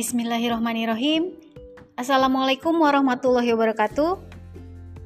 Bismillahirrahmanirrahim. 0.00 1.36
Assalamualaikum 1.92 2.72
warahmatullahi 2.72 3.52
wabarakatuh. 3.52 4.16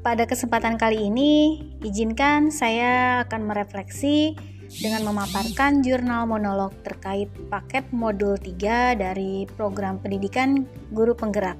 Pada 0.06 0.22
kesempatan 0.22 0.78
kali 0.78 1.10
ini, 1.10 1.67
izinkan 1.82 2.54
saya 2.54 3.26
akan 3.26 3.42
merefleksi 3.42 4.38
dengan 4.78 5.10
memaparkan 5.10 5.83
jurnal 5.83 6.30
monolog 6.30 6.71
terkait 6.87 7.26
paket 7.51 7.83
modul 7.90 8.38
3 8.38 8.94
dari 8.94 9.51
program 9.58 9.99
pendidikan 9.99 10.62
guru 10.95 11.11
penggerak. 11.19 11.58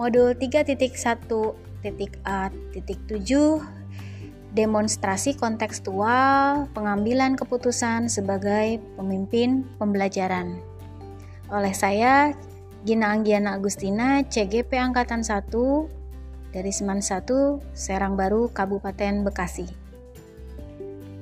Modul 0.00 0.32
3.1.A.7 0.32 1.84
demonstrasi 4.56 5.36
kontekstual 5.36 6.72
pengambilan 6.72 7.36
keputusan 7.36 8.08
sebagai 8.08 8.80
pemimpin 8.96 9.68
pembelajaran. 9.76 10.64
Oleh 11.52 11.76
saya, 11.76 12.32
Gina 12.84 13.16
Anggiana 13.16 13.56
Agustina, 13.56 14.20
CGP 14.28 14.76
Angkatan 14.76 15.24
1 15.24 15.48
dari 16.52 16.68
Seman 16.68 17.00
1, 17.00 17.24
Serang 17.72 18.12
Baru, 18.12 18.52
Kabupaten 18.52 19.24
Bekasi. 19.24 19.64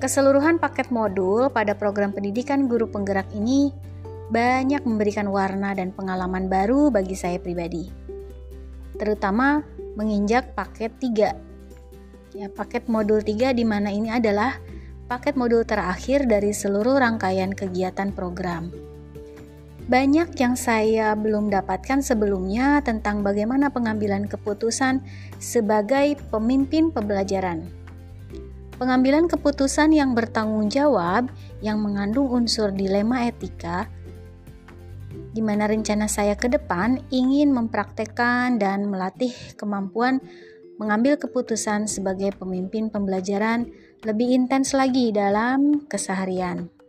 Keseluruhan 0.03 0.59
paket 0.59 0.91
modul 0.91 1.47
pada 1.55 1.79
program 1.79 2.11
pendidikan 2.11 2.67
guru 2.67 2.91
penggerak 2.91 3.31
ini 3.31 3.71
banyak 4.35 4.83
memberikan 4.83 5.31
warna 5.31 5.71
dan 5.71 5.95
pengalaman 5.95 6.51
baru 6.51 6.91
bagi 6.91 7.15
saya 7.15 7.39
pribadi. 7.39 7.87
Terutama 8.99 9.63
menginjak 9.95 10.59
paket 10.59 10.99
3 10.99 12.35
ya 12.35 12.51
paket 12.51 12.91
modul 12.91 13.23
3 13.23 13.55
di 13.55 13.63
mana 13.63 13.95
ini 13.95 14.11
adalah 14.11 14.59
paket 15.07 15.39
modul 15.39 15.63
terakhir 15.63 16.27
dari 16.27 16.51
seluruh 16.51 16.99
rangkaian 16.99 17.55
kegiatan 17.55 18.11
program. 18.11 18.92
Banyak 19.91 20.39
yang 20.39 20.55
saya 20.55 21.19
belum 21.19 21.51
dapatkan 21.51 22.07
sebelumnya 22.07 22.79
tentang 22.87 23.27
bagaimana 23.27 23.67
pengambilan 23.71 24.31
keputusan 24.31 25.03
sebagai 25.43 26.15
pemimpin 26.31 26.95
pembelajaran. 26.95 27.67
Pengambilan 28.79 29.27
keputusan 29.27 29.95
yang 29.95 30.15
bertanggung 30.15 30.71
jawab 30.71 31.31
yang 31.63 31.83
mengandung 31.83 32.31
unsur 32.31 32.71
dilema 32.71 33.27
etika 33.27 33.91
di 35.33 35.41
mana 35.41 35.65
rencana 35.65 36.07
saya 36.07 36.37
ke 36.37 36.47
depan 36.49 37.01
ingin 37.09 37.53
mempraktekkan 37.57 38.61
dan 38.61 38.93
melatih 38.93 39.33
kemampuan 39.57 40.21
mengambil 40.77 41.17
keputusan 41.17 41.89
sebagai 41.89 42.37
pemimpin 42.37 42.93
pembelajaran 42.93 43.69
lebih 44.05 44.35
intens 44.35 44.77
lagi 44.77 45.15
dalam 45.15 45.85
keseharian. 45.89 46.82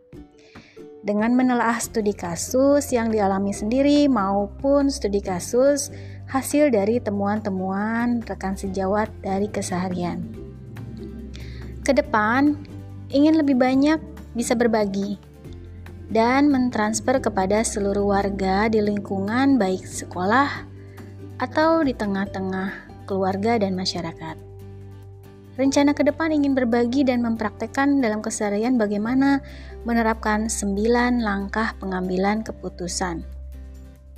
Dengan 1.04 1.36
menelaah 1.36 1.76
studi 1.84 2.16
kasus 2.16 2.88
yang 2.88 3.12
dialami 3.12 3.52
sendiri 3.52 4.08
maupun 4.08 4.88
studi 4.88 5.20
kasus 5.20 5.92
hasil 6.32 6.72
dari 6.72 6.96
temuan-temuan 6.96 8.24
rekan 8.24 8.56
sejawat 8.56 9.12
dari 9.20 9.52
keseharian. 9.52 10.24
Ke 11.84 11.92
depan, 11.92 12.56
ingin 13.12 13.36
lebih 13.36 13.60
banyak 13.60 14.00
bisa 14.32 14.56
berbagi 14.56 15.20
dan 16.08 16.48
mentransfer 16.48 17.20
kepada 17.20 17.60
seluruh 17.60 18.08
warga 18.08 18.72
di 18.72 18.80
lingkungan 18.80 19.60
baik 19.60 19.84
sekolah 19.84 20.48
atau 21.36 21.84
di 21.84 21.92
tengah-tengah 21.92 22.94
keluarga, 23.04 23.60
dan 23.60 23.76
masyarakat. 23.76 24.53
Rencana 25.54 25.94
ke 25.94 26.02
depan 26.02 26.34
ingin 26.34 26.58
berbagi 26.58 27.06
dan 27.06 27.22
mempraktekkan 27.22 28.02
dalam 28.02 28.18
keseharian 28.18 28.74
bagaimana 28.74 29.38
menerapkan 29.86 30.50
9 30.50 31.22
langkah 31.22 31.78
pengambilan 31.78 32.42
keputusan. 32.42 33.22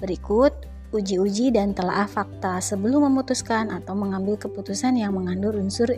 Berikut 0.01 0.57
uji-uji 0.97 1.53
dan 1.53 1.77
telaah 1.77 2.09
fakta 2.09 2.65
sebelum 2.65 3.13
memutuskan 3.13 3.69
atau 3.69 3.93
mengambil 3.93 4.41
keputusan 4.41 4.97
yang 4.97 5.13
mengandung 5.13 5.61
unsur 5.61 5.93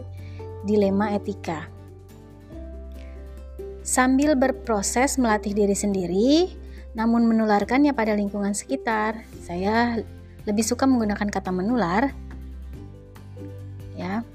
dilema 0.66 1.14
etika. 1.14 1.70
Sambil 3.86 4.34
berproses 4.34 5.22
melatih 5.22 5.54
diri 5.54 5.78
sendiri, 5.78 6.50
namun 6.98 7.30
menularkannya 7.30 7.94
pada 7.94 8.18
lingkungan 8.18 8.58
sekitar, 8.58 9.22
saya 9.38 10.02
lebih 10.50 10.66
suka 10.66 10.82
menggunakan 10.82 11.30
kata 11.30 11.54
menular 11.54 12.10
ya, 13.94 14.26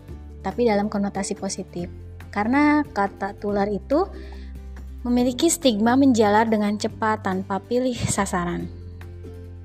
tapi 0.45 0.67
dalam 0.67 0.91
konotasi 0.91 1.33
positif. 1.39 1.87
Karena 2.29 2.83
kata 2.83 3.39
tular 3.39 3.65
itu 3.71 4.05
memiliki 5.07 5.47
stigma 5.47 5.95
menjalar 5.95 6.47
dengan 6.47 6.75
cepat 6.75 7.23
tanpa 7.23 7.63
pilih 7.63 7.95
sasaran. 7.95 8.67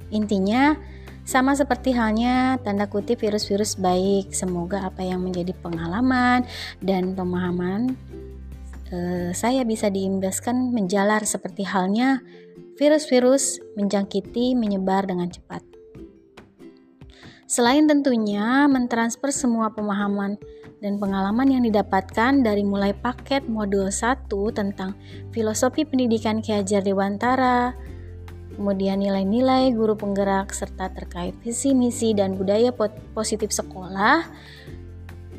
Intinya, 0.08 0.78
sama 1.28 1.52
seperti 1.52 1.92
halnya 1.92 2.56
tanda 2.64 2.88
kutip 2.88 3.20
virus-virus 3.20 3.76
baik, 3.76 4.32
semoga 4.32 4.88
apa 4.88 5.04
yang 5.04 5.20
menjadi 5.20 5.52
pengalaman 5.60 6.48
dan 6.80 7.12
pemahaman 7.12 7.92
eh, 8.88 9.30
saya 9.36 9.60
bisa 9.68 9.92
diimbaskan 9.92 10.72
menjalar 10.72 11.28
seperti 11.28 11.68
halnya 11.68 12.24
virus-virus 12.80 13.60
menjangkiti 13.76 14.56
menyebar 14.56 15.04
dengan 15.04 15.28
cepat. 15.28 15.67
Selain 17.48 17.88
tentunya 17.88 18.69
mentransfer 18.69 19.32
semua 19.32 19.72
pemahaman 19.72 20.36
dan 20.84 21.00
pengalaman 21.00 21.48
yang 21.48 21.64
didapatkan 21.64 22.44
dari 22.44 22.60
mulai 22.60 22.92
paket 22.92 23.48
modul 23.48 23.88
1 23.88 24.28
tentang 24.53 24.92
filosofi 25.32 25.88
pendidikan 25.88 26.44
Ki 26.44 26.53
Hajar 26.53 26.84
Dewantara, 26.84 27.72
kemudian 28.53 29.00
nilai-nilai 29.00 29.72
guru 29.72 29.97
penggerak 29.97 30.53
serta 30.53 30.92
terkait 30.92 31.32
visi 31.41 31.72
misi 31.72 32.12
dan 32.12 32.37
budaya 32.37 32.69
positif 33.16 33.48
sekolah. 33.48 34.28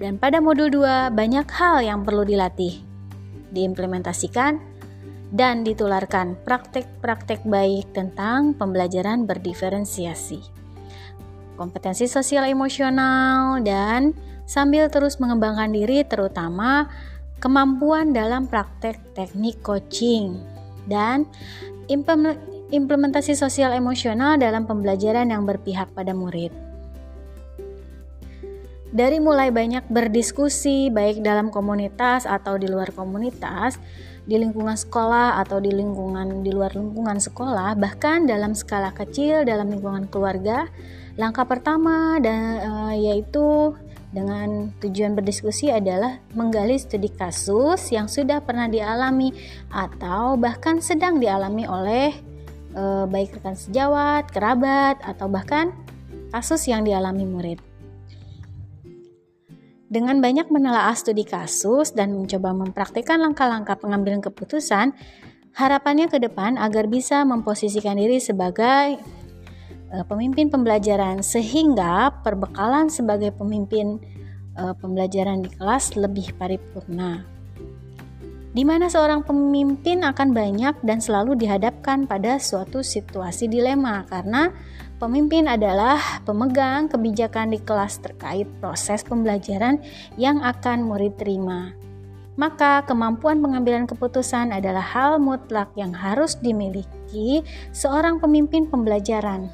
Dan 0.01 0.17
pada 0.17 0.41
modul 0.41 0.73
2 0.73 1.13
banyak 1.13 1.45
hal 1.45 1.85
yang 1.85 2.01
perlu 2.01 2.25
dilatih, 2.25 2.81
diimplementasikan 3.53 4.57
dan 5.29 5.61
ditularkan 5.61 6.41
praktek-praktek 6.41 7.45
baik 7.45 7.93
tentang 7.93 8.57
pembelajaran 8.57 9.29
berdiferensiasi 9.29 10.58
kompetensi 11.59 12.07
sosial 12.07 12.47
emosional, 12.47 13.59
dan 13.59 14.15
sambil 14.47 14.87
terus 14.87 15.19
mengembangkan 15.19 15.75
diri 15.75 16.07
terutama 16.07 16.87
kemampuan 17.43 18.15
dalam 18.15 18.47
praktek 18.47 18.95
teknik 19.11 19.59
coaching 19.59 20.39
dan 20.87 21.27
implementasi 22.71 23.35
sosial 23.35 23.75
emosional 23.75 24.39
dalam 24.39 24.63
pembelajaran 24.63 25.27
yang 25.27 25.43
berpihak 25.43 25.91
pada 25.91 26.15
murid. 26.15 26.55
Dari 28.89 29.21
mulai 29.21 29.53
banyak 29.53 29.85
berdiskusi 29.85 30.89
baik 30.89 31.21
dalam 31.21 31.53
komunitas 31.53 32.25
atau 32.25 32.57
di 32.57 32.65
luar 32.65 32.89
komunitas, 32.89 33.77
di 34.29 34.37
lingkungan 34.37 34.77
sekolah 34.77 35.41
atau 35.41 35.57
di 35.57 35.73
lingkungan 35.73 36.45
di 36.45 36.53
luar 36.53 36.77
lingkungan 36.77 37.17
sekolah, 37.17 37.73
bahkan 37.73 38.29
dalam 38.29 38.53
skala 38.53 38.93
kecil 38.93 39.41
dalam 39.41 39.73
lingkungan 39.73 40.05
keluarga, 40.05 40.69
Langkah 41.19 41.43
pertama 41.43 42.15
dan 42.23 42.63
uh, 42.63 42.95
yaitu 42.95 43.75
dengan 44.15 44.71
tujuan 44.79 45.19
berdiskusi 45.19 45.67
adalah 45.67 46.23
menggali 46.31 46.79
studi 46.79 47.11
kasus 47.11 47.91
yang 47.91 48.07
sudah 48.07 48.39
pernah 48.39 48.71
dialami 48.71 49.35
atau 49.67 50.39
bahkan 50.39 50.79
sedang 50.79 51.19
dialami 51.19 51.67
oleh 51.67 52.15
uh, 52.71 53.03
baik 53.03 53.35
rekan 53.35 53.59
sejawat, 53.59 54.31
kerabat 54.31 55.03
atau 55.03 55.27
bahkan 55.27 55.75
kasus 56.31 56.71
yang 56.71 56.87
dialami 56.87 57.27
murid. 57.27 57.68
Dengan 59.89 60.21
banyak 60.21 60.53
menelaah 60.53 60.93
studi 60.93 61.25
kasus 61.25 61.97
dan 61.97 62.13
mencoba 62.13 62.53
mempraktikkan 62.53 63.17
langkah-langkah 63.17 63.73
pengambilan 63.73 64.21
keputusan, 64.21 64.93
harapannya 65.57 66.05
ke 66.05 66.21
depan 66.21 66.61
agar 66.61 66.85
bisa 66.85 67.25
memposisikan 67.25 67.97
diri 67.97 68.21
sebagai 68.21 69.01
uh, 69.89 70.05
pemimpin 70.05 70.53
pembelajaran 70.53 71.25
sehingga 71.25 72.21
perbekalan 72.21 72.93
sebagai 72.93 73.33
pemimpin 73.33 73.97
uh, 74.61 74.77
pembelajaran 74.77 75.41
di 75.41 75.49
kelas 75.57 75.97
lebih 75.97 76.37
paripurna. 76.37 77.25
Di 78.49 78.61
mana 78.61 78.93
seorang 78.93 79.25
pemimpin 79.25 80.05
akan 80.05 80.33
banyak 80.33 80.85
dan 80.85 81.01
selalu 81.01 81.33
dihadapkan 81.33 82.05
pada 82.05 82.37
suatu 82.37 82.85
situasi 82.85 83.49
dilema 83.49 84.05
karena 84.05 84.53
pemimpin 84.99 85.47
adalah 85.47 86.21
pemegang 86.27 86.91
kebijakan 86.91 87.55
di 87.55 87.59
kelas 87.63 88.03
terkait 88.03 88.45
proses 88.59 89.01
pembelajaran 89.01 89.79
yang 90.19 90.43
akan 90.43 90.85
murid 90.85 91.15
terima 91.15 91.71
maka 92.39 92.87
kemampuan 92.87 93.43
pengambilan 93.43 93.83
keputusan 93.83 94.55
adalah 94.55 94.83
hal 94.83 95.19
mutlak 95.19 95.71
yang 95.75 95.91
harus 95.91 96.39
dimiliki 96.39 97.43
seorang 97.75 98.19
pemimpin 98.19 98.67
pembelajaran 98.67 99.51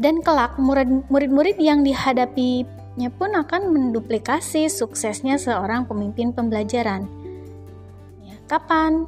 dan 0.00 0.24
kelak 0.24 0.56
murid-murid 0.58 1.60
yang 1.60 1.84
dihadapinya 1.84 3.08
pun 3.14 3.30
akan 3.36 3.70
menduplikasi 3.70 4.66
suksesnya 4.66 5.36
seorang 5.36 5.84
pemimpin 5.84 6.32
pembelajaran. 6.32 7.06
Ya, 8.24 8.36
kapan? 8.48 9.06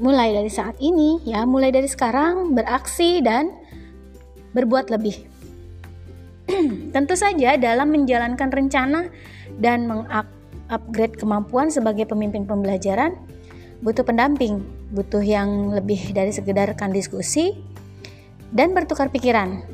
Mulai 0.00 0.32
dari 0.32 0.48
saat 0.48 0.80
ini, 0.80 1.20
ya, 1.28 1.44
mulai 1.44 1.68
dari 1.68 1.84
sekarang 1.84 2.56
beraksi 2.56 3.20
dan 3.20 3.52
berbuat 4.56 4.88
lebih. 4.88 5.28
Tentu 6.96 7.14
saja 7.14 7.60
dalam 7.60 7.92
menjalankan 7.92 8.48
rencana 8.48 9.12
dan 9.60 9.84
mengupgrade 9.84 11.20
kemampuan 11.20 11.68
sebagai 11.68 12.08
pemimpin 12.08 12.48
pembelajaran 12.48 13.12
butuh 13.80 14.04
pendamping, 14.04 14.60
butuh 14.92 15.24
yang 15.24 15.72
lebih 15.72 16.12
dari 16.12 16.32
sekedar 16.32 16.72
kan 16.76 16.92
diskusi 16.92 17.56
dan 18.52 18.76
bertukar 18.76 19.08
pikiran. 19.08 19.64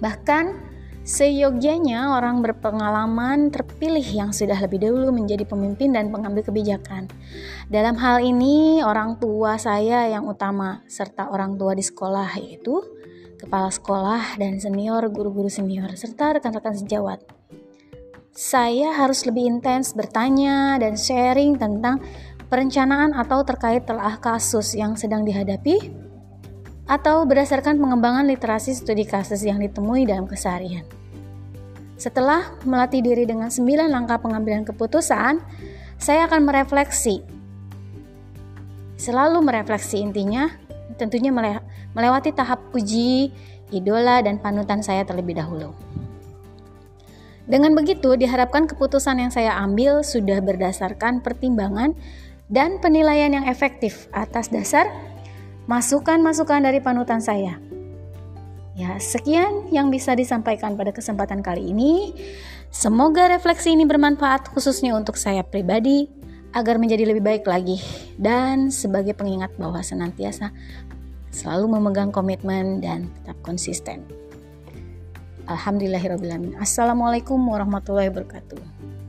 Bahkan 0.00 0.71
Seyogyanya 1.02 2.14
orang 2.14 2.46
berpengalaman 2.46 3.50
terpilih 3.50 4.06
yang 4.06 4.30
sudah 4.30 4.54
lebih 4.62 4.86
dahulu 4.86 5.10
menjadi 5.10 5.42
pemimpin 5.42 5.90
dan 5.90 6.14
pengambil 6.14 6.46
kebijakan. 6.46 7.10
Dalam 7.66 7.98
hal 7.98 8.22
ini, 8.22 8.86
orang 8.86 9.18
tua 9.18 9.58
saya 9.58 10.06
yang 10.06 10.30
utama 10.30 10.86
serta 10.86 11.26
orang 11.34 11.58
tua 11.58 11.74
di 11.74 11.82
sekolah 11.82 12.38
yaitu 12.38 12.78
kepala 13.34 13.74
sekolah 13.74 14.38
dan 14.38 14.62
senior 14.62 15.02
guru-guru 15.10 15.50
senior 15.50 15.90
serta 15.98 16.38
rekan-rekan 16.38 16.78
sejawat. 16.78 17.18
Saya 18.30 18.94
harus 18.94 19.26
lebih 19.26 19.58
intens 19.58 19.98
bertanya 19.98 20.78
dan 20.78 20.94
sharing 20.94 21.58
tentang 21.58 21.98
perencanaan 22.46 23.10
atau 23.10 23.42
terkait 23.42 23.90
telah 23.90 24.22
kasus 24.22 24.78
yang 24.78 24.94
sedang 24.94 25.26
dihadapi 25.26 26.01
atau 26.86 27.22
berdasarkan 27.22 27.78
pengembangan 27.78 28.26
literasi 28.26 28.74
studi 28.74 29.06
kasus 29.06 29.42
yang 29.46 29.62
ditemui 29.62 30.06
dalam 30.06 30.26
keseharian. 30.26 30.82
Setelah 31.94 32.58
melatih 32.66 32.98
diri 32.98 33.22
dengan 33.22 33.46
9 33.46 33.86
langkah 33.86 34.18
pengambilan 34.18 34.66
keputusan, 34.66 35.38
saya 36.02 36.26
akan 36.26 36.42
merefleksi. 36.42 37.22
Selalu 38.98 39.38
merefleksi 39.38 40.02
intinya, 40.02 40.50
tentunya 40.98 41.30
melewati 41.94 42.34
tahap 42.34 42.58
puji, 42.74 43.30
idola, 43.70 44.18
dan 44.18 44.42
panutan 44.42 44.82
saya 44.82 45.06
terlebih 45.06 45.38
dahulu. 45.38 45.70
Dengan 47.46 47.74
begitu, 47.74 48.14
diharapkan 48.14 48.70
keputusan 48.70 49.18
yang 49.18 49.30
saya 49.34 49.58
ambil 49.62 50.02
sudah 50.06 50.38
berdasarkan 50.42 51.22
pertimbangan 51.22 51.94
dan 52.50 52.78
penilaian 52.78 53.34
yang 53.34 53.46
efektif 53.46 54.06
atas 54.14 54.50
dasar 54.50 54.90
masukan-masukan 55.66 56.64
dari 56.66 56.82
panutan 56.82 57.22
saya. 57.22 57.58
Ya, 58.72 58.96
sekian 58.96 59.68
yang 59.68 59.92
bisa 59.92 60.16
disampaikan 60.16 60.80
pada 60.80 60.96
kesempatan 60.96 61.44
kali 61.44 61.76
ini. 61.76 62.16
Semoga 62.72 63.28
refleksi 63.28 63.76
ini 63.76 63.84
bermanfaat 63.84 64.48
khususnya 64.48 64.96
untuk 64.96 65.20
saya 65.20 65.44
pribadi 65.44 66.08
agar 66.56 66.80
menjadi 66.80 67.04
lebih 67.04 67.20
baik 67.20 67.44
lagi 67.44 67.80
dan 68.16 68.72
sebagai 68.72 69.12
pengingat 69.12 69.52
bahwa 69.60 69.84
senantiasa 69.84 70.52
selalu 71.32 71.76
memegang 71.76 72.08
komitmen 72.08 72.80
dan 72.80 73.12
tetap 73.20 73.36
konsisten. 73.44 74.04
Alhamdulillahirobbilalamin. 75.48 76.56
Assalamualaikum 76.56 77.36
warahmatullahi 77.36 78.08
wabarakatuh. 78.08 79.01